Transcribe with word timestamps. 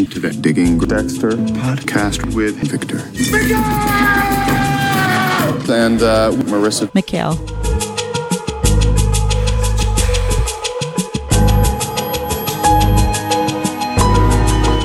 Welcome 0.00 0.14
to 0.14 0.20
the 0.20 0.32
Digging 0.32 0.78
Dexter 0.78 1.32
podcast 1.32 2.34
with 2.34 2.56
Victor. 2.56 3.00
And 5.70 6.00
uh, 6.00 6.32
Marissa. 6.48 6.94
Mikhail. 6.94 7.34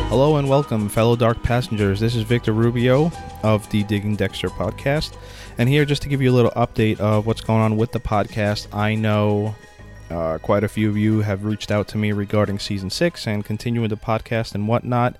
Hello 0.09 0.35
and 0.35 0.49
welcome, 0.49 0.89
fellow 0.89 1.15
dark 1.15 1.41
passengers. 1.43 2.01
This 2.01 2.13
is 2.13 2.23
Victor 2.23 2.51
Rubio 2.51 3.09
of 3.41 3.69
the 3.69 3.83
Digging 3.83 4.17
Dexter 4.17 4.49
podcast. 4.49 5.15
And 5.57 5.69
here, 5.69 5.85
just 5.85 6.01
to 6.01 6.09
give 6.09 6.21
you 6.21 6.29
a 6.29 6.35
little 6.35 6.51
update 6.51 6.99
of 6.99 7.25
what's 7.25 7.39
going 7.39 7.61
on 7.61 7.77
with 7.77 7.93
the 7.93 8.01
podcast, 8.01 8.67
I 8.75 8.95
know 8.95 9.55
uh, 10.09 10.37
quite 10.39 10.63
a 10.63 10.67
few 10.67 10.89
of 10.89 10.97
you 10.97 11.21
have 11.21 11.45
reached 11.45 11.71
out 11.71 11.87
to 11.89 11.97
me 11.97 12.11
regarding 12.11 12.59
season 12.59 12.89
six 12.89 13.27
and 13.27 13.43
continuing 13.43 13.89
the 13.89 13.97
podcast 13.97 14.53
and 14.55 14.67
whatnot. 14.67 15.17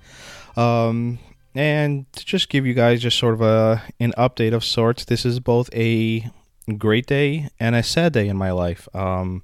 Um, 0.55 1.19
and 1.53 2.11
to 2.13 2.25
just 2.25 2.49
give 2.49 2.65
you 2.65 2.73
guys 2.73 3.01
just 3.01 3.17
sort 3.17 3.33
of 3.33 3.41
a 3.41 3.83
an 3.99 4.13
update 4.17 4.53
of 4.53 4.63
sorts, 4.63 5.05
this 5.05 5.25
is 5.25 5.39
both 5.39 5.69
a 5.73 6.29
great 6.77 7.05
day 7.07 7.49
and 7.59 7.75
a 7.75 7.83
sad 7.83 8.13
day 8.13 8.27
in 8.27 8.37
my 8.37 8.51
life. 8.51 8.87
Um, 8.93 9.43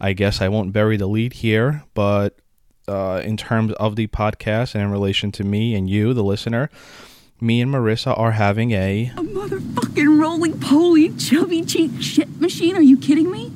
I 0.00 0.14
guess 0.14 0.40
I 0.40 0.48
won't 0.48 0.72
bury 0.72 0.96
the 0.96 1.06
lead 1.06 1.34
here, 1.34 1.84
but 1.94 2.38
uh, 2.88 3.20
in 3.24 3.36
terms 3.36 3.72
of 3.74 3.96
the 3.96 4.08
podcast 4.08 4.74
and 4.74 4.82
in 4.82 4.90
relation 4.90 5.30
to 5.32 5.44
me 5.44 5.74
and 5.74 5.88
you, 5.88 6.12
the 6.14 6.24
listener, 6.24 6.70
me 7.40 7.60
and 7.60 7.72
Marissa 7.72 8.18
are 8.18 8.32
having 8.32 8.72
a 8.72 9.12
A 9.16 9.20
motherfucking 9.20 10.20
roly 10.20 10.52
poly 10.54 11.10
chubby 11.16 11.64
cheek 11.64 11.90
shit 12.00 12.40
machine. 12.40 12.76
Are 12.76 12.82
you 12.82 12.96
kidding 12.96 13.30
me? 13.30 13.52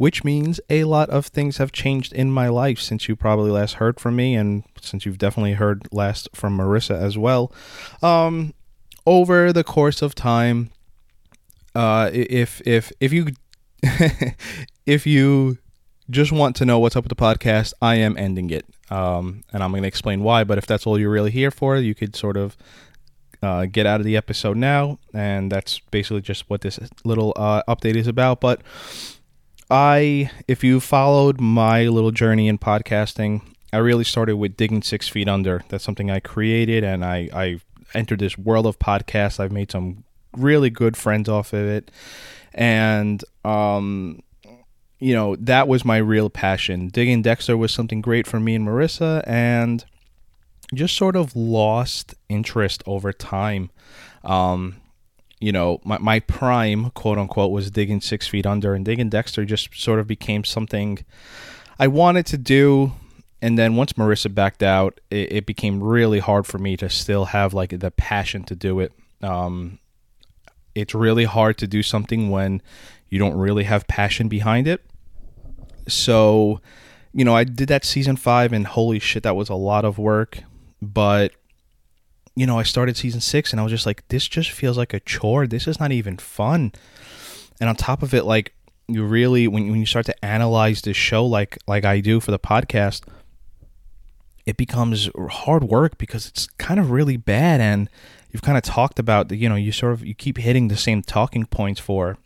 Which 0.00 0.24
means 0.24 0.58
a 0.70 0.84
lot 0.84 1.10
of 1.10 1.26
things 1.26 1.58
have 1.58 1.72
changed 1.72 2.10
in 2.14 2.30
my 2.30 2.48
life 2.48 2.78
since 2.78 3.06
you 3.06 3.14
probably 3.14 3.50
last 3.50 3.74
heard 3.74 4.00
from 4.00 4.16
me 4.16 4.34
and 4.34 4.64
since 4.80 5.04
you've 5.04 5.18
definitely 5.18 5.52
heard 5.52 5.86
last 5.92 6.26
from 6.32 6.56
Marissa 6.56 6.98
as 6.98 7.18
well. 7.18 7.52
Um, 8.02 8.54
over 9.04 9.52
the 9.52 9.62
course 9.62 10.00
of 10.00 10.14
time, 10.14 10.70
uh, 11.74 12.08
if 12.14 12.62
if 12.66 12.90
if 12.98 13.12
you 13.12 13.26
if 14.86 15.06
you 15.06 15.58
just 16.08 16.32
want 16.32 16.56
to 16.56 16.64
know 16.64 16.78
what's 16.78 16.96
up 16.96 17.04
with 17.04 17.14
the 17.14 17.22
podcast, 17.22 17.74
I 17.82 17.96
am 17.96 18.16
ending 18.16 18.48
it, 18.48 18.64
um, 18.88 19.44
and 19.52 19.62
I'm 19.62 19.70
going 19.70 19.82
to 19.82 19.88
explain 19.88 20.22
why. 20.22 20.44
But 20.44 20.56
if 20.56 20.64
that's 20.64 20.86
all 20.86 20.98
you're 20.98 21.10
really 21.10 21.30
here 21.30 21.50
for, 21.50 21.76
you 21.76 21.94
could 21.94 22.16
sort 22.16 22.38
of 22.38 22.56
uh, 23.42 23.66
get 23.66 23.84
out 23.84 24.00
of 24.00 24.06
the 24.06 24.16
episode 24.16 24.56
now, 24.56 24.98
and 25.12 25.52
that's 25.52 25.80
basically 25.90 26.22
just 26.22 26.48
what 26.48 26.62
this 26.62 26.80
little 27.04 27.34
uh, 27.36 27.62
update 27.68 27.96
is 27.96 28.06
about. 28.06 28.40
But 28.40 28.62
I, 29.70 30.30
if 30.48 30.64
you 30.64 30.80
followed 30.80 31.40
my 31.40 31.84
little 31.84 32.10
journey 32.10 32.48
in 32.48 32.58
podcasting, 32.58 33.42
I 33.72 33.76
really 33.78 34.04
started 34.04 34.36
with 34.36 34.56
digging 34.56 34.82
six 34.82 35.08
feet 35.08 35.28
under. 35.28 35.62
That's 35.68 35.84
something 35.84 36.10
I 36.10 36.20
created, 36.20 36.82
and 36.82 37.04
I, 37.04 37.28
I 37.32 37.60
entered 37.94 38.18
this 38.18 38.36
world 38.36 38.66
of 38.66 38.78
podcasts. 38.78 39.38
I've 39.38 39.52
made 39.52 39.70
some 39.70 40.04
really 40.36 40.70
good 40.70 40.96
friends 40.96 41.28
off 41.28 41.52
of 41.52 41.66
it, 41.66 41.90
and 42.52 43.22
um, 43.44 44.22
you 44.98 45.14
know 45.14 45.36
that 45.36 45.68
was 45.68 45.84
my 45.84 45.98
real 45.98 46.30
passion. 46.30 46.88
Digging 46.88 47.22
Dexter 47.22 47.56
was 47.56 47.72
something 47.72 48.00
great 48.00 48.26
for 48.26 48.40
me 48.40 48.56
and 48.56 48.66
Marissa, 48.66 49.22
and 49.24 49.84
just 50.74 50.96
sort 50.96 51.14
of 51.14 51.36
lost 51.36 52.14
interest 52.28 52.82
over 52.86 53.12
time. 53.12 53.70
Um, 54.24 54.79
you 55.40 55.52
know, 55.52 55.80
my, 55.84 55.98
my 55.98 56.20
prime, 56.20 56.90
quote 56.90 57.18
unquote, 57.18 57.50
was 57.50 57.70
digging 57.70 58.00
six 58.00 58.28
feet 58.28 58.46
under, 58.46 58.74
and 58.74 58.84
digging 58.84 59.08
Dexter 59.08 59.44
just 59.44 59.74
sort 59.74 59.98
of 59.98 60.06
became 60.06 60.44
something 60.44 61.04
I 61.78 61.86
wanted 61.86 62.26
to 62.26 62.38
do. 62.38 62.92
And 63.42 63.58
then 63.58 63.74
once 63.74 63.94
Marissa 63.94 64.32
backed 64.32 64.62
out, 64.62 65.00
it, 65.10 65.32
it 65.32 65.46
became 65.46 65.82
really 65.82 66.18
hard 66.18 66.46
for 66.46 66.58
me 66.58 66.76
to 66.76 66.90
still 66.90 67.26
have 67.26 67.54
like 67.54 67.78
the 67.78 67.90
passion 67.90 68.44
to 68.44 68.54
do 68.54 68.80
it. 68.80 68.92
Um, 69.22 69.78
it's 70.74 70.94
really 70.94 71.24
hard 71.24 71.56
to 71.58 71.66
do 71.66 71.82
something 71.82 72.30
when 72.30 72.60
you 73.08 73.18
don't 73.18 73.36
really 73.36 73.64
have 73.64 73.88
passion 73.88 74.28
behind 74.28 74.68
it. 74.68 74.84
So, 75.88 76.60
you 77.14 77.24
know, 77.24 77.34
I 77.34 77.44
did 77.44 77.68
that 77.68 77.84
season 77.84 78.16
five, 78.16 78.52
and 78.52 78.66
holy 78.66 78.98
shit, 78.98 79.22
that 79.22 79.36
was 79.36 79.48
a 79.48 79.54
lot 79.54 79.86
of 79.86 79.98
work. 79.98 80.42
But 80.82 81.32
you 82.36 82.46
know, 82.46 82.58
I 82.58 82.62
started 82.62 82.96
season 82.96 83.20
six 83.20 83.52
and 83.52 83.60
I 83.60 83.62
was 83.62 83.72
just 83.72 83.86
like, 83.86 84.06
this 84.08 84.26
just 84.28 84.50
feels 84.50 84.78
like 84.78 84.94
a 84.94 85.00
chore. 85.00 85.46
This 85.46 85.66
is 85.66 85.80
not 85.80 85.92
even 85.92 86.16
fun. 86.16 86.72
And 87.60 87.68
on 87.68 87.76
top 87.76 88.02
of 88.02 88.14
it, 88.14 88.24
like 88.24 88.54
you 88.88 89.04
really 89.04 89.46
when 89.46 89.70
when 89.70 89.80
you 89.80 89.86
start 89.86 90.06
to 90.06 90.24
analyze 90.24 90.82
this 90.82 90.96
show 90.96 91.24
like 91.24 91.58
like 91.66 91.84
I 91.84 92.00
do 92.00 92.20
for 92.20 92.30
the 92.30 92.38
podcast, 92.38 93.02
it 94.46 94.56
becomes 94.56 95.10
hard 95.30 95.64
work 95.64 95.98
because 95.98 96.26
it's 96.26 96.46
kind 96.58 96.80
of 96.80 96.90
really 96.90 97.16
bad 97.16 97.60
and 97.60 97.88
you've 98.30 98.42
kind 98.42 98.56
of 98.56 98.64
talked 98.64 98.98
about 98.98 99.28
the 99.28 99.36
you 99.36 99.48
know, 99.48 99.56
you 99.56 99.72
sort 99.72 99.92
of 99.92 100.04
you 100.04 100.14
keep 100.14 100.38
hitting 100.38 100.68
the 100.68 100.76
same 100.76 101.02
talking 101.02 101.44
points 101.46 101.80
for, 101.80 102.16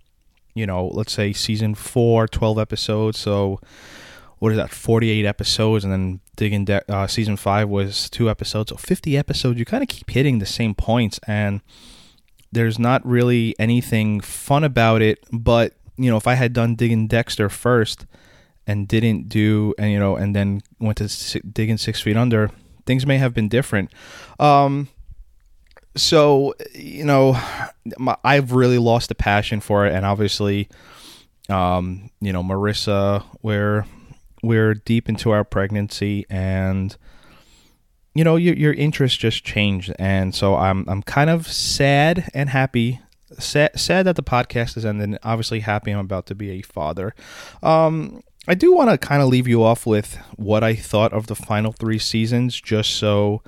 you 0.54 0.66
know, 0.66 0.86
let's 0.88 1.12
say 1.12 1.32
season 1.32 1.74
four, 1.74 2.28
12 2.28 2.58
episodes. 2.58 3.18
So 3.18 3.60
what 4.44 4.52
is 4.52 4.58
that 4.58 4.68
48 4.68 5.24
episodes 5.24 5.84
and 5.84 5.92
then 5.92 6.20
digging 6.36 6.66
de- 6.66 6.92
uh, 6.92 7.06
season 7.06 7.34
5 7.34 7.66
was 7.66 8.10
two 8.10 8.28
episodes. 8.28 8.68
So 8.68 8.76
50 8.76 9.16
episodes 9.16 9.58
you 9.58 9.64
kind 9.64 9.82
of 9.82 9.88
keep 9.88 10.10
hitting 10.10 10.38
the 10.38 10.44
same 10.44 10.74
points 10.74 11.18
and 11.26 11.62
there's 12.52 12.78
not 12.78 13.04
really 13.06 13.54
anything 13.58 14.20
fun 14.20 14.62
about 14.62 15.00
it 15.00 15.18
but 15.32 15.72
you 15.96 16.10
know 16.10 16.18
if 16.18 16.26
i 16.26 16.34
had 16.34 16.52
done 16.52 16.74
digging 16.74 17.08
dexter 17.08 17.48
first 17.48 18.04
and 18.66 18.86
didn't 18.86 19.30
do 19.30 19.74
and 19.78 19.90
you 19.90 19.98
know 19.98 20.14
and 20.14 20.36
then 20.36 20.60
went 20.78 20.98
to 20.98 21.40
digging 21.40 21.78
six 21.78 22.02
feet 22.02 22.14
under 22.14 22.50
things 22.84 23.06
may 23.06 23.16
have 23.16 23.32
been 23.32 23.48
different. 23.48 23.90
Um 24.38 24.88
so 25.96 26.54
you 26.74 27.04
know 27.04 27.40
my, 27.98 28.14
i've 28.22 28.52
really 28.52 28.78
lost 28.78 29.08
the 29.08 29.14
passion 29.14 29.60
for 29.60 29.86
it 29.86 29.94
and 29.94 30.04
obviously 30.04 30.68
um 31.48 32.10
you 32.20 32.32
know 32.32 32.42
marissa 32.42 33.22
where 33.42 33.86
we're 34.44 34.74
deep 34.74 35.08
into 35.08 35.30
our 35.30 35.44
pregnancy 35.44 36.26
and 36.28 36.96
you 38.14 38.22
know 38.22 38.36
your 38.36 38.54
your 38.54 38.72
interest 38.72 39.18
just 39.18 39.44
changed 39.44 39.92
and 39.98 40.34
so 40.34 40.54
I'm 40.54 40.84
I'm 40.88 41.02
kind 41.02 41.30
of 41.30 41.46
sad 41.46 42.30
and 42.34 42.48
happy 42.50 43.00
sad, 43.38 43.78
sad 43.78 44.06
that 44.06 44.16
the 44.16 44.22
podcast 44.22 44.76
is 44.76 44.84
ending. 44.84 45.18
Obviously 45.22 45.60
happy 45.60 45.90
I'm 45.90 45.98
about 45.98 46.26
to 46.26 46.34
be 46.34 46.50
a 46.50 46.62
father. 46.62 47.14
Um 47.62 48.22
I 48.46 48.54
do 48.54 48.74
want 48.74 48.90
to 48.90 48.98
kind 48.98 49.22
of 49.22 49.28
leave 49.28 49.48
you 49.48 49.64
off 49.64 49.86
with 49.86 50.18
what 50.36 50.62
I 50.62 50.74
thought 50.74 51.14
of 51.14 51.28
the 51.28 51.34
final 51.34 51.72
3 51.72 51.98
seasons 51.98 52.60
just 52.60 52.90
so 52.90 53.42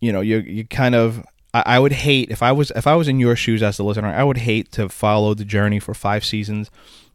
you 0.00 0.12
know 0.12 0.20
you 0.20 0.38
you 0.38 0.66
kind 0.66 0.94
of 0.94 1.24
I, 1.54 1.62
I 1.66 1.78
would 1.78 1.92
hate 1.92 2.30
if 2.30 2.42
I 2.42 2.52
was 2.52 2.72
if 2.72 2.86
I 2.86 2.96
was 2.96 3.08
in 3.08 3.20
your 3.20 3.36
shoes 3.36 3.62
as 3.62 3.76
the 3.76 3.84
listener 3.84 4.08
I 4.08 4.24
would 4.24 4.38
hate 4.38 4.72
to 4.72 4.88
follow 4.88 5.34
the 5.34 5.44
journey 5.44 5.78
for 5.78 5.94
5 5.94 6.24
seasons 6.24 6.70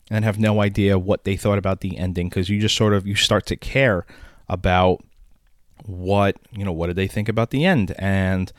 and 0.10 0.26
have 0.26 0.40
no 0.40 0.62
idea 0.62 0.98
what 0.98 1.24
they 1.24 1.36
thought 1.38 1.58
about 1.58 1.82
the 1.82 1.98
ending 1.98 2.30
because 2.30 2.50
you 2.50 2.60
just 2.60 2.76
sort 2.76 2.94
of 2.94 3.06
you 3.06 3.16
start 3.16 3.46
to 3.46 3.56
care 3.56 4.06
about 4.48 5.04
what 5.86 6.36
you 6.52 6.66
know 6.66 6.72
what 6.72 6.88
did 6.88 6.96
they 6.96 7.08
think 7.08 7.30
about 7.30 7.52
the 7.52 7.66
end? 7.66 7.94
And 8.00 8.52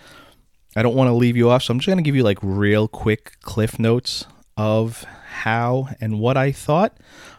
i 0.76 0.82
don't 0.82 0.94
want 0.94 1.08
to 1.08 1.12
leave 1.12 1.36
you 1.36 1.50
off 1.50 1.64
so 1.64 1.72
i'm 1.72 1.80
just 1.80 1.88
going 1.88 1.98
to 1.98 2.02
give 2.02 2.14
you 2.14 2.22
like 2.22 2.38
real 2.42 2.86
quick 2.86 3.40
cliff 3.42 3.76
notes 3.78 4.24
of 4.56 5.02
how 5.26 5.88
and 6.00 6.20
what 6.20 6.36
i 6.36 6.52
thought. 6.52 6.96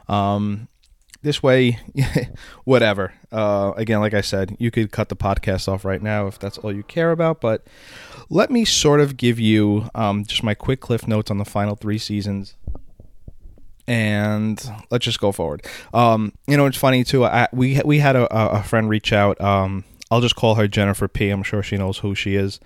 Um 0.07 0.67
this 1.23 1.43
way 1.43 1.79
whatever. 2.65 3.13
Uh 3.31 3.71
again 3.77 3.99
like 4.01 4.13
i 4.13 4.21
said 4.21 4.55
you 4.59 4.71
could 4.71 4.91
cut 4.91 5.07
the 5.09 5.15
podcast 5.15 5.67
off 5.67 5.85
right 5.85 6.01
now 6.01 6.27
if 6.27 6.37
that's 6.39 6.57
all 6.57 6.73
you 6.75 6.83
care 6.83 7.11
about 7.11 7.39
but 7.39 7.65
let 8.29 8.49
me 8.49 8.65
sort 8.65 8.99
of 8.99 9.17
give 9.17 9.39
you 9.39 9.89
um 9.95 10.25
just 10.25 10.43
my 10.43 10.53
quick 10.53 10.81
cliff 10.81 11.07
notes 11.07 11.31
on 11.31 11.37
the 11.37 11.45
final 11.45 11.75
three 11.75 11.97
seasons 11.97 12.55
and 13.87 14.63
let's 14.89 15.05
just 15.05 15.19
go 15.19 15.31
forward. 15.31 15.65
Um, 15.93 16.33
you 16.47 16.57
know, 16.57 16.65
it's 16.65 16.77
funny 16.77 17.03
too. 17.03 17.25
I, 17.25 17.47
we 17.51 17.81
we 17.83 17.99
had 17.99 18.15
a, 18.15 18.31
a 18.33 18.63
friend 18.63 18.89
reach 18.89 19.13
out. 19.13 19.39
Um, 19.41 19.83
I'll 20.09 20.21
just 20.21 20.35
call 20.35 20.55
her 20.55 20.67
Jennifer 20.67 21.07
P. 21.07 21.29
I'm 21.29 21.43
sure 21.43 21.63
she 21.63 21.77
knows 21.77 21.99
who 21.99 22.15
she 22.15 22.35
is, 22.35 22.59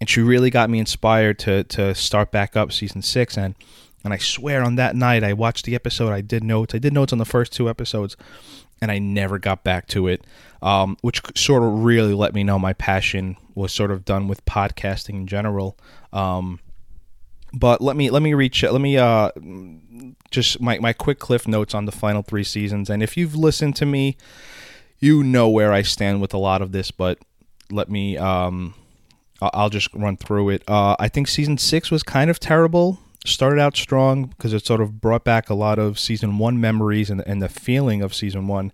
and 0.00 0.08
she 0.08 0.20
really 0.20 0.50
got 0.50 0.70
me 0.70 0.78
inspired 0.78 1.38
to 1.40 1.64
to 1.64 1.94
start 1.94 2.30
back 2.32 2.56
up 2.56 2.72
season 2.72 3.02
six. 3.02 3.36
And 3.36 3.54
and 4.04 4.12
I 4.12 4.18
swear 4.18 4.62
on 4.62 4.76
that 4.76 4.96
night 4.96 5.24
I 5.24 5.32
watched 5.32 5.64
the 5.64 5.74
episode. 5.74 6.12
I 6.12 6.20
did 6.20 6.42
notes. 6.42 6.74
I 6.74 6.78
did 6.78 6.92
notes 6.92 7.12
on 7.12 7.18
the 7.18 7.24
first 7.24 7.52
two 7.52 7.68
episodes, 7.68 8.16
and 8.80 8.90
I 8.90 8.98
never 8.98 9.38
got 9.38 9.64
back 9.64 9.86
to 9.88 10.06
it. 10.08 10.24
Um, 10.60 10.96
which 11.02 11.22
sort 11.36 11.62
of 11.62 11.84
really 11.84 12.14
let 12.14 12.34
me 12.34 12.42
know 12.42 12.58
my 12.58 12.72
passion 12.72 13.36
was 13.54 13.72
sort 13.72 13.92
of 13.92 14.04
done 14.04 14.26
with 14.26 14.44
podcasting 14.44 15.14
in 15.14 15.26
general. 15.28 15.78
Um, 16.12 16.58
but 17.52 17.80
let 17.80 17.96
me 17.96 18.10
let 18.10 18.22
me 18.22 18.34
reach 18.34 18.62
let 18.62 18.80
me 18.80 18.96
uh 18.96 19.30
just 20.30 20.60
my, 20.60 20.78
my 20.78 20.92
quick 20.92 21.18
cliff 21.18 21.48
notes 21.48 21.74
on 21.74 21.86
the 21.86 21.92
final 21.92 22.22
three 22.22 22.44
seasons. 22.44 22.90
And 22.90 23.02
if 23.02 23.16
you've 23.16 23.34
listened 23.34 23.76
to 23.76 23.86
me 23.86 24.16
you 25.00 25.22
know 25.22 25.48
where 25.48 25.72
i 25.72 25.80
stand 25.80 26.20
with 26.20 26.34
a 26.34 26.38
lot 26.38 26.60
of 26.60 26.72
this 26.72 26.90
but 26.90 27.18
let 27.70 27.88
me 27.88 28.16
um 28.18 28.74
i'll 29.40 29.70
just 29.70 29.92
run 29.94 30.16
through 30.16 30.50
it. 30.50 30.62
Uh 30.68 30.96
i 30.98 31.08
think 31.08 31.28
season 31.28 31.58
six 31.58 31.90
was 31.90 32.02
kind 32.02 32.30
of 32.30 32.38
terrible. 32.40 32.98
Started 33.24 33.60
out 33.60 33.76
strong 33.76 34.26
because 34.26 34.52
it 34.52 34.64
sort 34.64 34.80
of 34.80 35.00
brought 35.00 35.24
back 35.24 35.50
a 35.50 35.54
lot 35.54 35.78
of 35.78 35.98
season 35.98 36.38
one 36.38 36.60
memories 36.60 37.10
and, 37.10 37.22
and 37.26 37.42
the 37.42 37.48
feeling 37.48 38.00
of 38.00 38.14
season 38.14 38.46
one. 38.46 38.72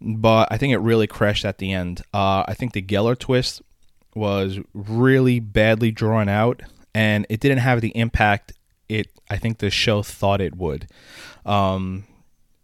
But 0.00 0.48
I 0.50 0.58
think 0.58 0.72
it 0.72 0.78
really 0.78 1.06
crashed 1.06 1.44
at 1.44 1.58
the 1.58 1.72
end. 1.72 2.02
Uh, 2.14 2.44
I 2.46 2.54
think 2.54 2.72
the 2.72 2.82
Gellar 2.82 3.18
twist 3.18 3.62
was 4.14 4.58
really 4.72 5.38
badly 5.40 5.90
drawn 5.90 6.28
out, 6.28 6.62
and 6.98 7.26
it 7.28 7.38
didn't 7.38 7.58
have 7.58 7.80
the 7.80 7.96
impact 7.96 8.54
it 8.88 9.08
I 9.30 9.36
think 9.36 9.58
the 9.58 9.70
show 9.70 10.02
thought 10.02 10.40
it 10.40 10.56
would. 10.56 10.88
Um, 11.46 12.06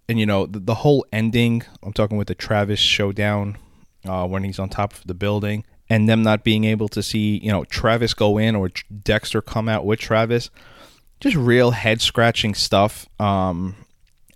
and 0.09 0.19
you 0.19 0.27
know 0.27 0.47
the, 0.47 0.59
the 0.59 0.75
whole 0.75 1.07
ending. 1.13 1.63
I'm 1.85 1.93
talking 1.93 2.17
with 2.17 2.27
the 2.27 2.35
Travis 2.35 2.81
showdown 2.81 3.59
uh, 4.05 4.27
when 4.27 4.43
he's 4.43 4.59
on 4.59 4.71
top 4.71 4.93
of 4.93 5.07
the 5.07 5.15
building, 5.15 5.65
and 5.89 6.09
them 6.09 6.23
not 6.23 6.43
being 6.43 6.65
able 6.65 6.89
to 6.89 7.03
see 7.03 7.39
you 7.45 7.53
know 7.53 7.65
Travis 7.67 8.13
go 8.13 8.37
in 8.37 8.57
or 8.57 8.71
Dexter 9.05 9.41
come 9.41 9.69
out 9.69 9.87
with 9.87 10.01
Travis. 10.01 10.51
Just 11.21 11.37
real 11.37 11.71
head 11.71 12.01
scratching 12.01 12.55
stuff. 12.55 13.07
Um, 13.21 13.77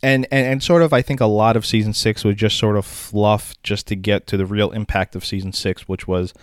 and, 0.00 0.28
and 0.30 0.46
and 0.46 0.62
sort 0.62 0.82
of 0.82 0.92
I 0.92 1.02
think 1.02 1.20
a 1.20 1.26
lot 1.26 1.56
of 1.56 1.66
season 1.66 1.92
six 1.92 2.22
was 2.22 2.36
just 2.36 2.56
sort 2.56 2.76
of 2.76 2.86
fluff 2.86 3.60
just 3.64 3.88
to 3.88 3.96
get 3.96 4.28
to 4.28 4.36
the 4.36 4.46
real 4.46 4.70
impact 4.70 5.16
of 5.16 5.24
season 5.24 5.52
six, 5.52 5.88
which 5.88 6.06
was 6.06 6.34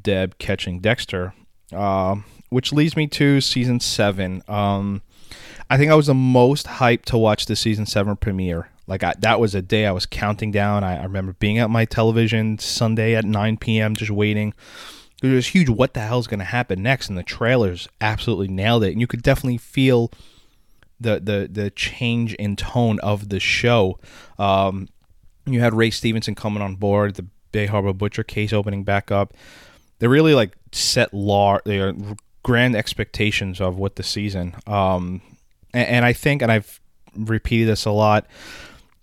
Deb 0.00 0.38
catching 0.38 0.80
Dexter. 0.80 1.34
Uh, 1.70 2.16
which 2.48 2.72
leads 2.72 2.96
me 2.96 3.06
to 3.08 3.40
season 3.40 3.80
seven. 3.80 4.42
Um, 4.48 5.02
I 5.70 5.76
think 5.76 5.90
I 5.90 5.94
was 5.94 6.06
the 6.06 6.14
most 6.14 6.66
hyped 6.66 7.04
to 7.06 7.18
watch 7.18 7.46
the 7.46 7.56
season 7.56 7.86
seven 7.86 8.16
premiere. 8.16 8.70
Like 8.86 9.02
I, 9.02 9.14
that 9.18 9.38
was 9.38 9.54
a 9.54 9.60
day 9.60 9.86
I 9.86 9.92
was 9.92 10.06
counting 10.06 10.50
down. 10.50 10.82
I, 10.82 11.00
I, 11.00 11.02
remember 11.02 11.34
being 11.34 11.58
at 11.58 11.68
my 11.68 11.84
television 11.84 12.58
Sunday 12.58 13.14
at 13.14 13.24
9 13.26 13.58
p.m. 13.58 13.94
just 13.94 14.10
waiting. 14.10 14.54
It 15.22 15.28
was 15.28 15.48
huge. 15.48 15.68
What 15.68 15.92
the 15.92 16.00
hell 16.00 16.20
is 16.20 16.26
going 16.26 16.38
to 16.38 16.44
happen 16.46 16.82
next? 16.82 17.08
And 17.08 17.18
the 17.18 17.22
trailers 17.22 17.88
absolutely 18.00 18.48
nailed 18.48 18.84
it. 18.84 18.92
And 18.92 19.00
you 19.00 19.06
could 19.06 19.22
definitely 19.22 19.58
feel 19.58 20.10
the 21.00 21.20
the 21.20 21.48
the 21.50 21.70
change 21.70 22.34
in 22.34 22.56
tone 22.56 22.98
of 23.00 23.28
the 23.28 23.40
show. 23.40 23.98
Um, 24.38 24.88
you 25.44 25.60
had 25.60 25.74
Ray 25.74 25.90
Stevenson 25.90 26.34
coming 26.34 26.62
on 26.62 26.76
board, 26.76 27.16
the 27.16 27.26
Bay 27.52 27.66
Harbor 27.66 27.92
Butcher 27.92 28.22
case 28.22 28.52
opening 28.52 28.84
back 28.84 29.10
up. 29.10 29.34
They 29.98 30.06
really 30.06 30.34
like 30.34 30.56
set 30.72 31.12
law, 31.12 31.58
their 31.64 31.94
grand 32.42 32.76
expectations 32.76 33.60
of 33.60 33.76
what 33.76 33.96
the 33.96 34.02
season. 34.02 34.56
Um, 34.66 35.20
and, 35.72 35.88
and 35.88 36.04
I 36.04 36.12
think, 36.12 36.42
and 36.42 36.50
I've 36.50 36.80
repeated 37.14 37.68
this 37.68 37.84
a 37.84 37.90
lot. 37.90 38.26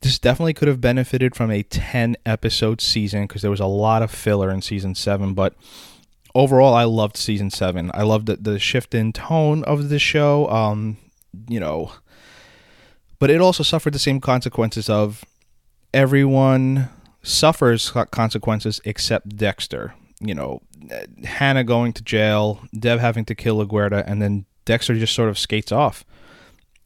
This 0.02 0.20
definitely 0.20 0.54
could 0.54 0.68
have 0.68 0.82
benefited 0.82 1.36
from 1.36 1.50
a 1.50 1.64
10 1.64 2.16
episode 2.26 2.82
season 2.82 3.24
because 3.24 3.42
there 3.42 3.52
was 3.52 3.60
a 3.60 3.66
lot 3.66 4.04
of 4.04 4.12
filler 4.12 4.52
in 4.52 4.62
season 4.62 4.94
7 4.94 5.34
but 5.34 5.56
overall 6.36 6.76
i 6.76 6.84
loved 6.84 7.18
season 7.18 7.50
7 7.50 7.90
i 7.94 8.04
loved 8.04 8.28
the, 8.28 8.36
the 8.36 8.60
shift 8.60 8.94
in 8.94 9.12
tone 9.12 9.64
of 9.64 9.90
the 9.90 9.98
show 9.98 10.48
um, 10.50 10.98
you 11.48 11.60
know, 11.60 11.92
but 13.20 13.30
it 13.30 13.42
also 13.42 13.64
suffered 13.64 13.94
the 13.94 14.00
same 14.00 14.20
consequences 14.20 14.90
of 14.90 15.24
everyone 15.94 16.90
suffers 17.24 17.92
consequences 18.12 18.81
except 18.86 19.36
Dexter. 19.36 19.94
You 20.20 20.34
know, 20.34 20.62
Hannah 21.24 21.64
going 21.64 21.94
to 21.94 22.04
jail, 22.04 22.62
Deb 22.78 23.00
having 23.00 23.26
to 23.26 23.36
kill 23.36 23.66
LaGuerta, 23.66 24.04
and 24.06 24.22
then 24.22 24.46
Dexter 24.66 24.96
just 24.96 25.14
sort 25.14 25.30
of 25.30 25.40
skates 25.40 25.72
off. 25.72 26.06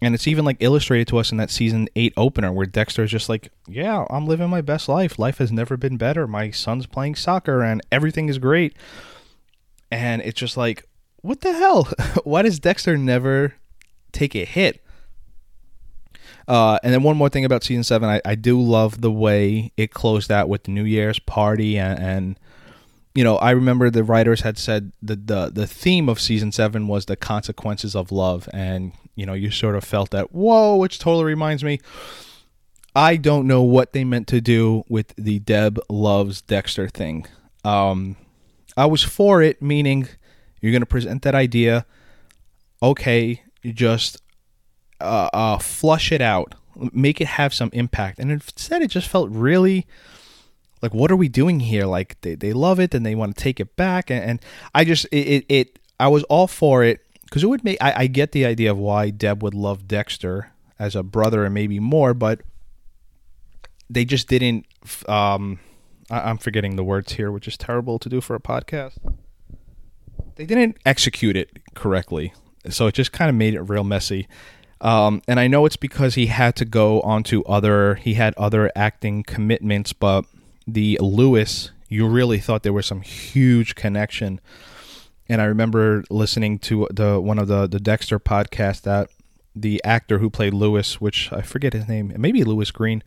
And 0.02 0.16
it's 0.16 0.28
even 0.28 0.46
like 0.46 0.58
illustrated 0.62 1.08
to 1.10 1.18
us 1.18 1.32
in 1.32 1.38
that 1.38 1.52
season 1.52 1.90
eight 1.96 2.14
opener 2.16 2.54
where 2.54 2.66
Dexter 2.66 3.04
is 3.04 3.12
just 3.12 3.28
like, 3.28 3.52
Yeah, 3.68 4.06
I'm 4.10 4.28
living 4.28 4.50
my 4.50 4.62
best 4.62 4.88
life. 4.88 5.20
Life 5.20 5.40
has 5.40 5.52
never 5.52 5.76
been 5.76 5.98
better. 5.98 6.26
My 6.26 6.52
son's 6.52 6.86
playing 6.86 7.16
soccer 7.16 7.62
and 7.62 7.82
everything 7.92 8.30
is 8.30 8.38
great. 8.38 8.78
And 9.92 10.22
it's 10.22 10.40
just 10.40 10.56
like, 10.56 10.88
what 11.18 11.42
the 11.42 11.52
hell? 11.52 11.84
Why 12.24 12.44
does 12.44 12.60
Dexter 12.60 12.98
never 12.98 13.56
take 14.12 14.36
a 14.36 14.46
hit. 14.46 14.84
Uh, 16.48 16.80
and 16.84 16.94
then 16.94 17.04
one 17.04 17.18
more 17.18 17.30
thing 17.30 17.46
about 17.46 17.64
season 17.64 17.84
seven, 17.84 18.10
I, 18.10 18.22
I 18.26 18.36
do 18.36 18.60
love 18.60 19.02
the 19.02 19.12
way 19.12 19.72
it 19.78 19.92
closed 19.92 20.32
out 20.32 20.50
with 20.50 20.64
the 20.64 20.72
New 20.72 20.84
Year's 20.84 21.20
party, 21.20 21.78
and, 21.78 22.00
and 22.00 22.40
you 23.16 23.24
know, 23.24 23.38
I 23.38 23.52
remember 23.52 23.90
the 23.90 24.04
writers 24.04 24.42
had 24.42 24.58
said 24.58 24.92
that 25.02 25.28
the 25.28 25.50
the 25.50 25.68
theme 25.68 26.10
of 26.10 26.20
season 26.20 26.52
seven 26.52 26.88
was 26.88 27.06
the 27.06 27.16
consequences 27.16 27.96
of 27.96 28.12
love, 28.12 28.48
and 28.54 28.94
you 29.16 29.26
know, 29.26 29.34
you 29.34 29.52
sort 29.52 29.76
of 29.76 29.84
felt 29.84 30.12
that 30.12 30.32
whoa, 30.32 30.76
which 30.76 31.00
totally 31.00 31.26
reminds 31.26 31.64
me. 31.64 31.80
I 32.96 33.18
don't 33.18 33.48
know 33.48 33.62
what 33.62 33.94
they 33.94 34.04
meant 34.04 34.28
to 34.28 34.42
do 34.42 34.84
with 34.90 35.14
the 35.16 35.40
Deb 35.40 35.80
loves 35.90 36.42
Dexter 36.42 36.90
thing. 36.90 37.28
Um, 37.64 38.16
I 38.76 38.86
was 38.88 39.04
for 39.04 39.42
it, 39.42 39.62
meaning 39.62 40.08
you're 40.60 40.72
going 40.72 40.82
to 40.82 40.88
present 40.88 41.22
that 41.24 41.36
idea. 41.36 41.86
Okay, 42.82 43.44
you 43.62 43.74
just 43.74 44.22
uh, 45.02 45.30
uh, 45.34 45.58
flush 45.60 46.12
it 46.12 46.22
out, 46.22 46.56
make 46.94 47.22
it 47.22 47.28
have 47.28 47.54
some 47.54 47.70
impact. 47.74 48.20
And 48.20 48.32
instead, 48.32 48.82
it 48.82 48.90
just 48.90 49.08
felt 49.08 49.30
really 49.30 49.86
like, 50.82 50.94
what 50.94 51.12
are 51.12 51.16
we 51.16 51.28
doing 51.28 51.60
here? 51.60 51.86
Like 51.86 52.20
they, 52.22 52.36
they 52.36 52.54
love 52.54 52.80
it 52.80 52.94
and 52.94 53.06
they 53.06 53.16
want 53.16 53.36
to 53.36 53.44
take 53.44 53.60
it 53.60 53.76
back. 53.76 54.10
And, 54.10 54.24
and 54.24 54.46
I 54.74 54.84
just, 54.86 55.06
it, 55.12 55.28
it, 55.28 55.46
it, 55.50 55.80
I 56.00 56.08
was 56.08 56.24
all 56.24 56.48
for 56.48 56.84
it 56.84 57.02
because 57.26 57.44
it 57.44 57.48
would 57.48 57.64
make, 57.64 57.78
I, 57.82 57.94
I 57.96 58.08
get 58.08 58.32
the 58.32 58.46
idea 58.46 58.72
of 58.72 58.78
why 58.78 59.10
Deb 59.10 59.44
would 59.44 59.54
love 59.54 59.88
Dexter 59.88 60.52
as 60.78 60.96
a 60.96 61.04
brother 61.04 61.46
and 61.46 61.54
maybe 61.54 61.80
more, 61.80 62.14
but 62.14 62.42
they 63.90 64.06
just 64.06 64.28
didn't, 64.28 64.66
um, 65.08 65.60
I, 66.10 66.30
I'm 66.30 66.38
forgetting 66.38 66.76
the 66.76 66.84
words 66.84 67.14
here, 67.14 67.32
which 67.32 67.48
is 67.48 67.58
terrible 67.58 68.00
to 68.00 68.10
do 68.10 68.22
for 68.22 68.36
a 68.36 68.40
podcast. 68.40 68.98
They 70.36 70.46
didn't 70.46 70.78
execute 70.86 71.36
it 71.36 71.50
correctly 71.76 72.34
so 72.68 72.88
it 72.88 72.94
just 72.94 73.12
kind 73.12 73.30
of 73.30 73.36
made 73.36 73.54
it 73.54 73.62
real 73.62 73.84
messy. 73.84 74.28
Um, 74.82 75.22
and 75.28 75.40
I 75.40 75.48
know 75.48 75.66
it's 75.66 75.76
because 75.76 76.16
he 76.16 76.28
had 76.28 76.56
to 76.58 76.66
go 76.66 77.02
on 77.02 77.24
to 77.24 77.44
other, 77.46 77.96
he 77.96 78.14
had 78.14 78.34
other 78.38 78.72
acting 78.76 79.24
commitments, 79.24 79.94
but 79.94 80.26
the 80.68 80.98
Louis, 81.02 81.72
you 81.88 82.08
really 82.08 82.40
thought 82.40 82.64
there 82.64 82.74
was 82.74 82.86
some 82.86 83.02
huge 83.02 83.76
connection. 83.76 84.40
And 85.28 85.42
I 85.42 85.46
remember 85.46 86.04
listening 86.10 86.60
to 86.60 86.88
the 86.92 87.20
one 87.20 87.40
of 87.40 87.48
the 87.48 87.68
the 87.68 87.80
Dexter 87.80 88.20
podcast 88.20 88.82
that 88.82 89.10
the 89.56 89.82
actor 89.84 90.20
who 90.20 90.30
played 90.30 90.54
Louis, 90.54 91.00
which 91.02 91.32
I 91.32 91.42
forget 91.42 91.74
his 91.74 91.88
name, 91.88 92.14
maybe 92.18 92.44
Lewis 92.44 92.72
Green, 92.72 93.04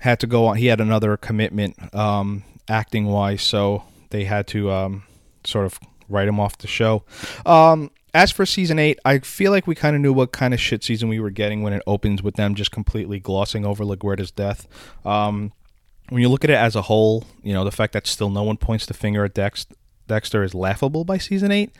had 0.00 0.20
to 0.20 0.26
go 0.26 0.46
on. 0.46 0.56
He 0.56 0.66
had 0.66 0.80
another 0.80 1.16
commitment, 1.16 1.94
um, 1.94 2.44
acting 2.68 3.06
wise, 3.06 3.42
so 3.42 3.84
they 4.10 4.24
had 4.24 4.46
to 4.48 4.70
um, 4.70 5.02
sort 5.44 5.66
of 5.66 5.78
write 6.08 6.28
him 6.28 6.40
off 6.40 6.58
the 6.58 6.66
show. 6.66 7.04
Um, 7.46 7.90
as 8.12 8.32
for 8.32 8.44
season 8.44 8.78
eight, 8.78 8.98
I 9.04 9.18
feel 9.20 9.52
like 9.52 9.66
we 9.66 9.74
kind 9.74 9.94
of 9.94 10.02
knew 10.02 10.12
what 10.12 10.32
kind 10.32 10.52
of 10.52 10.60
shit 10.60 10.82
season 10.82 11.08
we 11.08 11.20
were 11.20 11.30
getting 11.30 11.62
when 11.62 11.72
it 11.72 11.82
opens 11.86 12.22
with 12.22 12.34
them 12.34 12.54
just 12.54 12.72
completely 12.72 13.20
glossing 13.20 13.64
over 13.64 13.84
LaGuerta's 13.84 14.30
death. 14.30 14.66
Um, 15.04 15.52
when 16.10 16.20
you 16.20 16.28
look 16.28 16.44
at 16.44 16.50
it 16.50 16.54
as 16.54 16.76
a 16.76 16.82
whole, 16.82 17.24
you 17.42 17.52
know 17.52 17.64
the 17.64 17.70
fact 17.70 17.92
that 17.94 18.06
still 18.06 18.30
no 18.30 18.42
one 18.42 18.56
points 18.56 18.86
the 18.86 18.94
finger 18.94 19.24
at 19.24 19.34
Dex- 19.34 19.66
Dexter 20.06 20.42
is 20.42 20.54
laughable 20.54 21.04
by 21.04 21.18
season 21.18 21.50
eight, 21.50 21.74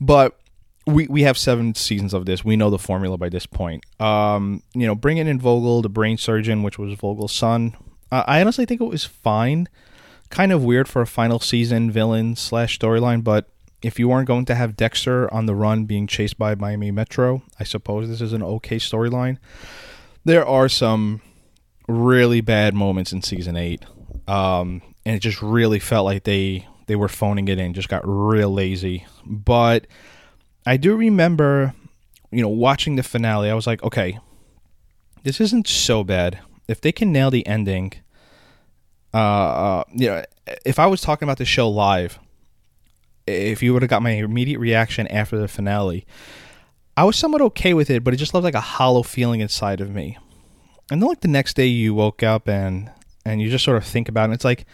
but 0.00 0.38
we 0.86 1.06
we 1.08 1.22
have 1.22 1.38
seven 1.38 1.74
seasons 1.74 2.14
of 2.14 2.26
this. 2.26 2.44
We 2.44 2.56
know 2.56 2.70
the 2.70 2.78
formula 2.78 3.16
by 3.18 3.28
this 3.28 3.46
point. 3.46 3.84
Um, 4.00 4.62
you 4.74 4.86
know, 4.86 4.94
bringing 4.94 5.26
in 5.26 5.38
Vogel, 5.38 5.82
the 5.82 5.88
brain 5.88 6.16
surgeon, 6.16 6.62
which 6.62 6.78
was 6.78 6.94
Vogel's 6.94 7.32
son. 7.32 7.76
Uh, 8.10 8.24
I 8.26 8.40
honestly 8.40 8.64
think 8.64 8.80
it 8.80 8.84
was 8.84 9.04
fine. 9.04 9.68
Kind 10.30 10.52
of 10.52 10.64
weird 10.64 10.88
for 10.88 11.02
a 11.02 11.06
final 11.06 11.38
season 11.38 11.90
villain 11.90 12.34
slash 12.34 12.78
storyline, 12.78 13.22
but 13.22 13.48
if 13.82 13.98
you 13.98 14.08
weren't 14.08 14.26
going 14.26 14.44
to 14.46 14.54
have 14.54 14.76
Dexter 14.76 15.32
on 15.32 15.46
the 15.46 15.54
run 15.54 15.84
being 15.84 16.06
chased 16.06 16.38
by 16.38 16.54
Miami 16.54 16.90
Metro, 16.90 17.42
I 17.60 17.64
suppose 17.64 18.08
this 18.08 18.20
is 18.20 18.32
an 18.32 18.42
okay 18.42 18.76
storyline. 18.76 19.38
There 20.24 20.44
are 20.44 20.68
some 20.68 21.20
really 21.88 22.40
bad 22.40 22.74
moments 22.74 23.12
in 23.12 23.22
season 23.22 23.56
eight, 23.56 23.84
um, 24.28 24.82
and 25.04 25.16
it 25.16 25.20
just 25.20 25.42
really 25.42 25.78
felt 25.78 26.04
like 26.04 26.24
they 26.24 26.66
they 26.86 26.96
were 26.96 27.08
phoning 27.08 27.48
it 27.48 27.58
in, 27.58 27.74
just 27.74 27.88
got 27.88 28.02
real 28.04 28.50
lazy. 28.50 29.06
But 29.24 29.86
I 30.64 30.76
do 30.76 30.96
remember, 30.96 31.74
you 32.30 32.42
know, 32.42 32.48
watching 32.48 32.96
the 32.96 33.02
finale. 33.02 33.50
I 33.50 33.54
was 33.54 33.66
like, 33.66 33.82
okay, 33.82 34.18
this 35.22 35.40
isn't 35.40 35.66
so 35.68 36.04
bad. 36.04 36.38
If 36.68 36.80
they 36.80 36.92
can 36.92 37.12
nail 37.12 37.30
the 37.30 37.46
ending, 37.46 37.92
uh, 39.14 39.16
uh 39.16 39.84
you 39.92 40.08
know, 40.08 40.24
if 40.64 40.78
I 40.78 40.86
was 40.86 41.00
talking 41.00 41.26
about 41.26 41.38
the 41.38 41.44
show 41.44 41.68
live 41.68 42.18
if 43.26 43.62
you 43.62 43.72
would 43.72 43.82
have 43.82 43.90
got 43.90 44.02
my 44.02 44.10
immediate 44.10 44.58
reaction 44.58 45.06
after 45.08 45.38
the 45.38 45.48
finale, 45.48 46.06
I 46.96 47.04
was 47.04 47.16
somewhat 47.16 47.42
okay 47.42 47.74
with 47.74 47.90
it, 47.90 48.04
but 48.04 48.14
it 48.14 48.18
just 48.18 48.34
left 48.34 48.44
like 48.44 48.54
a 48.54 48.60
hollow 48.60 49.02
feeling 49.02 49.40
inside 49.40 49.80
of 49.80 49.90
me. 49.90 50.16
And 50.90 51.02
then 51.02 51.08
like 51.08 51.20
the 51.20 51.28
next 51.28 51.54
day 51.54 51.66
you 51.66 51.94
woke 51.94 52.22
up 52.22 52.48
and 52.48 52.90
and 53.24 53.40
you 53.40 53.50
just 53.50 53.64
sort 53.64 53.76
of 53.76 53.84
think 53.84 54.08
about 54.08 54.30
it, 54.30 54.34
it's 54.34 54.44
like, 54.44 54.66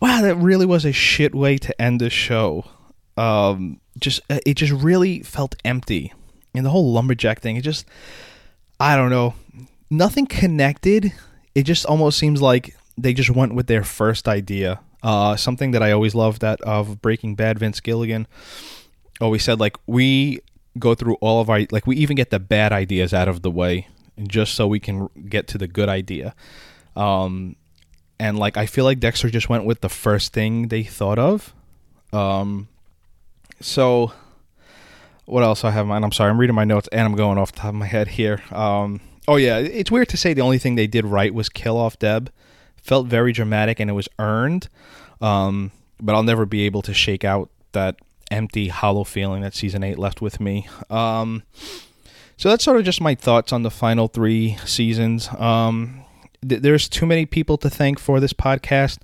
wow, 0.00 0.20
that 0.20 0.36
really 0.36 0.66
was 0.66 0.84
a 0.84 0.92
shit 0.92 1.34
way 1.34 1.56
to 1.58 1.80
end 1.80 2.00
the 2.00 2.10
show. 2.10 2.66
Um, 3.16 3.80
just 3.98 4.20
uh, 4.28 4.40
it 4.44 4.54
just 4.54 4.72
really 4.72 5.22
felt 5.22 5.54
empty. 5.64 6.12
And 6.54 6.64
the 6.64 6.70
whole 6.70 6.92
lumberjack 6.92 7.40
thing, 7.40 7.56
it 7.56 7.62
just 7.62 7.86
I 8.78 8.96
don't 8.96 9.10
know. 9.10 9.34
Nothing 9.90 10.26
connected. 10.26 11.12
It 11.54 11.62
just 11.62 11.86
almost 11.86 12.18
seems 12.18 12.42
like 12.42 12.76
they 12.98 13.12
just 13.12 13.30
went 13.30 13.54
with 13.54 13.66
their 13.66 13.84
first 13.84 14.28
idea 14.28 14.80
uh, 15.04 15.36
something 15.36 15.72
that 15.72 15.82
I 15.82 15.92
always 15.92 16.14
loved 16.14 16.40
that 16.40 16.60
of 16.62 17.02
Breaking 17.02 17.34
Bad, 17.34 17.58
Vince 17.58 17.78
Gilligan 17.78 18.26
always 19.20 19.44
said 19.44 19.60
like 19.60 19.76
we 19.86 20.40
go 20.76 20.94
through 20.94 21.14
all 21.20 21.40
of 21.40 21.48
our 21.48 21.60
like 21.70 21.86
we 21.86 21.94
even 21.96 22.16
get 22.16 22.30
the 22.30 22.40
bad 22.40 22.72
ideas 22.72 23.14
out 23.14 23.28
of 23.28 23.42
the 23.42 23.50
way 23.50 23.86
just 24.22 24.54
so 24.54 24.66
we 24.66 24.80
can 24.80 25.08
get 25.28 25.46
to 25.48 25.58
the 25.58 25.66
good 25.66 25.88
idea. 25.88 26.34
Um, 26.96 27.56
and 28.18 28.38
like 28.38 28.56
I 28.56 28.66
feel 28.66 28.84
like 28.84 29.00
Dexter 29.00 29.30
just 29.30 29.48
went 29.48 29.64
with 29.64 29.80
the 29.80 29.88
first 29.88 30.32
thing 30.32 30.68
they 30.68 30.82
thought 30.82 31.18
of. 31.18 31.52
Um, 32.12 32.68
so 33.60 34.12
what 35.24 35.42
else 35.42 35.64
I 35.64 35.70
have 35.70 35.84
in 35.84 35.88
mind? 35.88 36.04
I'm 36.04 36.12
sorry, 36.12 36.30
I'm 36.30 36.38
reading 36.38 36.54
my 36.54 36.64
notes 36.64 36.88
and 36.92 37.02
I'm 37.02 37.16
going 37.16 37.38
off 37.38 37.52
the 37.52 37.60
top 37.60 37.68
of 37.70 37.74
my 37.74 37.86
head 37.86 38.08
here. 38.08 38.42
Um, 38.52 39.00
oh 39.26 39.36
yeah, 39.36 39.58
it's 39.58 39.90
weird 39.90 40.08
to 40.10 40.16
say 40.16 40.34
the 40.34 40.42
only 40.42 40.58
thing 40.58 40.74
they 40.74 40.86
did 40.86 41.04
right 41.04 41.34
was 41.34 41.48
kill 41.48 41.76
off 41.76 41.98
Deb. 41.98 42.30
Felt 42.76 43.06
very 43.06 43.32
dramatic 43.32 43.80
and 43.80 43.90
it 43.90 43.94
was 43.94 44.08
earned. 44.18 44.68
Um, 45.20 45.72
but 46.00 46.14
I'll 46.14 46.22
never 46.22 46.44
be 46.44 46.62
able 46.62 46.82
to 46.82 46.92
shake 46.92 47.24
out 47.24 47.50
that 47.72 47.96
empty, 48.30 48.68
hollow 48.68 49.04
feeling 49.04 49.42
that 49.42 49.54
season 49.54 49.82
eight 49.82 49.98
left 49.98 50.20
with 50.20 50.40
me. 50.40 50.68
Um, 50.90 51.42
so 52.36 52.48
that's 52.48 52.64
sort 52.64 52.76
of 52.78 52.84
just 52.84 53.00
my 53.00 53.14
thoughts 53.14 53.52
on 53.52 53.62
the 53.62 53.70
final 53.70 54.08
three 54.08 54.56
seasons. 54.64 55.28
Um, 55.38 56.04
th- 56.46 56.62
there's 56.62 56.88
too 56.88 57.06
many 57.06 57.26
people 57.26 57.56
to 57.58 57.70
thank 57.70 57.98
for 57.98 58.20
this 58.20 58.32
podcast. 58.32 58.98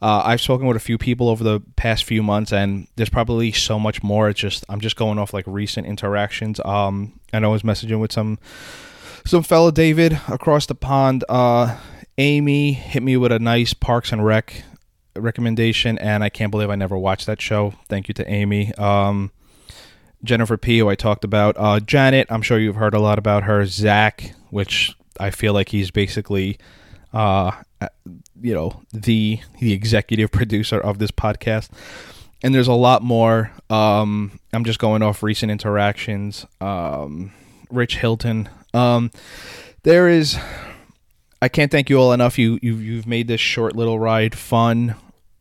Uh, 0.00 0.22
I've 0.24 0.40
spoken 0.40 0.66
with 0.66 0.76
a 0.76 0.80
few 0.80 0.98
people 0.98 1.28
over 1.28 1.44
the 1.44 1.60
past 1.76 2.04
few 2.04 2.22
months, 2.22 2.52
and 2.52 2.88
there's 2.96 3.08
probably 3.08 3.52
so 3.52 3.78
much 3.78 4.02
more. 4.02 4.28
It's 4.28 4.40
just 4.40 4.64
I'm 4.68 4.80
just 4.80 4.96
going 4.96 5.18
off 5.18 5.32
like 5.32 5.44
recent 5.46 5.86
interactions. 5.86 6.60
Um, 6.64 7.20
and 7.32 7.44
I 7.44 7.48
was 7.48 7.62
messaging 7.62 8.00
with 8.00 8.12
some 8.12 8.38
some 9.24 9.42
fellow 9.42 9.70
David 9.70 10.20
across 10.28 10.66
the 10.66 10.74
pond. 10.74 11.24
Uh, 11.28 11.78
Amy 12.18 12.72
hit 12.72 13.02
me 13.02 13.16
with 13.16 13.32
a 13.32 13.38
nice 13.38 13.74
Parks 13.74 14.12
and 14.12 14.24
Rec 14.24 14.64
recommendation, 15.16 15.98
and 15.98 16.24
I 16.24 16.28
can't 16.28 16.50
believe 16.50 16.70
I 16.70 16.74
never 16.74 16.98
watched 16.98 17.26
that 17.26 17.40
show. 17.40 17.74
Thank 17.88 18.08
you 18.08 18.14
to 18.14 18.28
Amy. 18.28 18.74
Um, 18.74 19.30
Jennifer 20.24 20.56
P, 20.56 20.78
who 20.78 20.88
I 20.88 20.94
talked 20.94 21.24
about. 21.24 21.56
Uh, 21.58 21.80
Janet, 21.80 22.26
I'm 22.30 22.42
sure 22.42 22.58
you've 22.58 22.76
heard 22.76 22.94
a 22.94 23.00
lot 23.00 23.18
about 23.18 23.44
her. 23.44 23.64
Zach, 23.66 24.34
which 24.50 24.94
I 25.18 25.30
feel 25.30 25.52
like 25.52 25.70
he's 25.70 25.90
basically, 25.90 26.58
uh, 27.12 27.52
you 28.40 28.54
know, 28.54 28.82
the 28.92 29.40
the 29.60 29.72
executive 29.72 30.30
producer 30.32 30.78
of 30.78 30.98
this 30.98 31.10
podcast. 31.10 31.70
And 32.44 32.54
there's 32.54 32.68
a 32.68 32.72
lot 32.72 33.02
more. 33.02 33.52
Um, 33.70 34.40
I'm 34.52 34.64
just 34.64 34.78
going 34.78 35.02
off 35.02 35.22
recent 35.22 35.52
interactions. 35.52 36.44
Um, 36.60 37.32
Rich 37.70 37.98
Hilton. 37.98 38.48
Um, 38.74 39.10
there 39.82 40.08
is. 40.08 40.38
I 41.40 41.48
can't 41.48 41.70
thank 41.70 41.90
you 41.90 41.98
all 41.98 42.12
enough. 42.12 42.38
You 42.38 42.58
you 42.62 42.76
you've 42.76 43.06
made 43.06 43.28
this 43.28 43.40
short 43.40 43.74
little 43.76 43.98
ride 43.98 44.34
fun. 44.36 44.94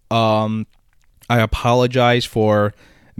Um, 0.09 0.67
I 1.29 1.39
apologize 1.39 2.25
for 2.25 2.73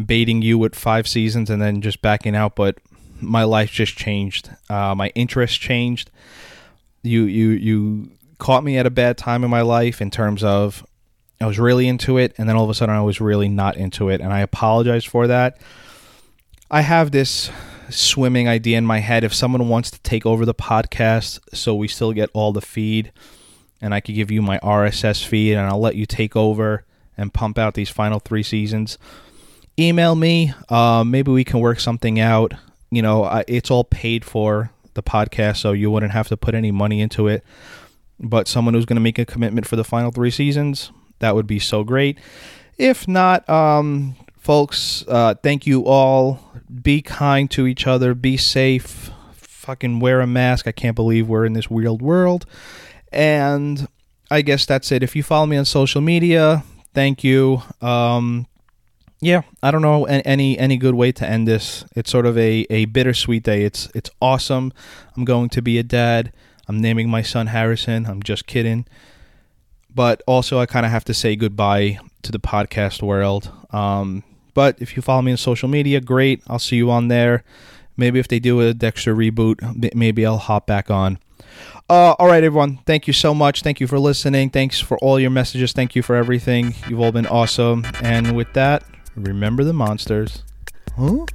baiting 0.04 0.42
you 0.42 0.58
with 0.58 0.76
five 0.76 1.08
seasons 1.08 1.50
and 1.50 1.62
then 1.62 1.82
just 1.82 2.02
backing 2.02 2.36
out, 2.36 2.56
but 2.56 2.78
my 3.22 3.44
life 3.44 3.72
just 3.72 3.96
changed. 3.96 4.50
Uh, 4.70 4.96
my 4.96 5.10
interest 5.10 5.60
changed. 5.60 6.10
You 7.04 7.24
you 7.24 7.50
you 7.50 8.12
caught 8.38 8.64
me 8.64 8.78
at 8.78 8.86
a 8.86 8.92
bad 8.92 9.18
time 9.18 9.44
in 9.44 9.50
my 9.50 9.62
life 9.62 10.02
in 10.02 10.10
terms 10.12 10.44
of 10.44 10.86
I 11.40 11.46
was 11.46 11.60
really 11.60 11.88
into 11.88 12.18
it, 12.18 12.34
and 12.38 12.48
then 12.48 12.56
all 12.56 12.64
of 12.64 12.70
a 12.70 12.74
sudden 12.74 12.96
I 12.96 13.02
was 13.02 13.22
really 13.22 13.50
not 13.50 13.78
into 13.78 14.10
it, 14.10 14.22
and 14.22 14.32
I 14.32 14.42
apologize 14.42 15.06
for 15.06 15.28
that. 15.28 15.60
I 16.70 16.82
have 16.82 17.12
this 17.12 17.50
swimming 17.90 18.48
idea 18.48 18.78
in 18.78 18.86
my 18.86 19.00
head. 19.00 19.24
If 19.24 19.34
someone 19.34 19.68
wants 19.68 19.92
to 19.92 20.00
take 20.02 20.26
over 20.26 20.46
the 20.46 20.54
podcast, 20.54 21.40
so 21.54 21.76
we 21.76 21.88
still 21.88 22.14
get 22.14 22.30
all 22.34 22.54
the 22.54 22.62
feed, 22.62 23.12
and 23.82 23.94
I 23.94 24.00
could 24.00 24.16
give 24.16 24.32
you 24.32 24.42
my 24.42 24.60
RSS 24.60 25.26
feed, 25.26 25.54
and 25.54 25.68
I'll 25.68 25.80
let 25.80 25.96
you 25.96 26.06
take 26.06 26.36
over 26.36 26.86
and 27.18 27.34
pump 27.34 27.58
out 27.58 27.74
these 27.74 27.90
final 27.90 28.20
three 28.20 28.44
seasons 28.44 28.98
email 29.82 30.16
me. 30.16 30.54
Uh, 30.70 31.04
maybe 31.06 31.32
we 31.32 31.44
can 31.44 31.60
work 31.60 31.80
something 31.80 32.20
out. 32.20 32.54
You 32.90 33.02
know, 33.02 33.24
I, 33.24 33.44
it's 33.48 33.72
all 33.72 33.84
paid 33.84 34.26
for 34.26 34.72
the 34.94 35.04
podcast, 35.04 35.58
so 35.58 35.72
you 35.72 35.90
wouldn't 35.90 36.12
have 36.12 36.28
to 36.30 36.38
put 36.38 36.56
any 36.56 36.72
money 36.72 37.02
into 37.02 37.28
it. 37.28 37.44
But 38.20 38.48
someone 38.48 38.74
who's 38.74 38.86
going 38.86 38.98
to 38.98 39.02
make 39.02 39.18
a 39.18 39.26
commitment 39.26 39.68
for 39.68 39.76
the 39.76 39.84
final 39.84 40.12
three 40.12 40.32
seasons, 40.32 40.92
that 41.20 41.36
would 41.36 41.48
be 41.48 41.60
so 41.60 41.84
great. 41.84 42.20
If 42.78 43.08
not, 43.08 43.50
um, 43.50 44.16
folks, 44.38 45.04
uh, 45.08 45.36
thank 45.36 45.66
you 45.66 45.86
all. 45.86 46.40
Be 46.82 47.02
kind 47.02 47.50
to 47.52 47.68
each 47.68 47.88
other. 47.88 48.14
Be 48.14 48.38
safe. 48.38 49.12
Fucking 49.34 50.00
wear 50.00 50.22
a 50.22 50.28
mask. 50.28 50.68
I 50.68 50.72
can't 50.72 50.96
believe 50.96 51.28
we're 51.28 51.46
in 51.46 51.54
this 51.54 51.70
weird 51.70 52.02
world. 52.02 52.46
And 53.12 53.88
I 54.30 54.42
guess 54.42 54.66
that's 54.66 54.92
it. 54.92 55.04
If 55.04 55.16
you 55.16 55.24
follow 55.24 55.46
me 55.46 55.58
on 55.58 55.66
social 55.66 56.02
media, 56.02 56.64
thank 56.94 57.24
you. 57.24 57.62
Um, 57.82 58.48
yeah, 59.22 59.44
I 59.62 59.70
don't 59.70 59.84
know 59.84 60.06
any 60.06 60.58
any 60.58 60.78
good 60.78 60.96
way 60.96 61.12
to 61.14 61.28
end 61.28 61.48
this. 61.48 61.86
It's 61.96 62.10
sort 62.10 62.26
of 62.26 62.38
a, 62.38 62.66
a 62.72 62.86
bittersweet 62.86 63.44
day. 63.44 63.64
It's 63.64 63.88
it's 63.94 64.10
awesome. 64.20 64.74
I'm 65.16 65.26
going 65.26 65.50
to 65.50 65.62
be 65.62 65.78
a 65.78 65.84
dad. 65.84 66.34
I'm 66.68 66.80
naming 66.80 67.10
my 67.10 67.22
son 67.22 67.48
Harrison. 67.48 68.08
I'm 68.08 68.24
just 68.24 68.48
kidding. 68.48 68.86
But 69.94 70.24
also, 70.26 70.60
I 70.60 70.66
kind 70.66 70.86
of 70.86 70.92
have 70.92 71.06
to 71.06 71.14
say 71.14 71.36
goodbye 71.36 72.00
to 72.24 72.32
the 72.32 72.40
podcast 72.40 73.04
world. 73.04 73.52
Um, 73.72 74.24
but 74.54 74.82
if 74.82 74.96
you 74.96 75.02
follow 75.02 75.22
me 75.22 75.32
on 75.32 75.38
social 75.38 75.70
media, 75.70 76.02
great. 76.02 76.42
I'll 76.48 76.60
see 76.60 76.78
you 76.78 76.90
on 76.90 77.08
there. 77.08 77.44
Maybe 77.98 78.20
if 78.20 78.28
they 78.28 78.40
do 78.40 78.60
a 78.62 78.74
Dexter 78.74 79.16
reboot, 79.16 79.94
maybe 79.94 80.26
I'll 80.26 80.38
hop 80.38 80.66
back 80.66 80.90
on. 80.90 81.20
Uh, 81.90 82.16
all 82.18 82.28
right, 82.28 82.44
everyone. 82.44 82.80
Thank 82.86 83.06
you 83.06 83.14
so 83.14 83.34
much. 83.34 83.64
Thank 83.64 83.82
you 83.82 83.88
for 83.88 84.00
listening. 84.00 84.50
Thanks 84.50 84.80
for 84.80 84.98
all 85.00 85.20
your 85.20 85.30
messages. 85.30 85.74
Thank 85.74 85.96
you 85.96 86.02
for 86.02 86.16
everything. 86.16 86.74
You've 86.88 87.02
all 87.02 87.12
been 87.12 87.28
awesome. 87.28 87.86
And 88.02 88.36
with 88.36 88.54
that, 88.54 88.84
Remember 89.16 89.64
the 89.64 89.74
monsters. 89.74 90.44
Huh? 90.98 91.26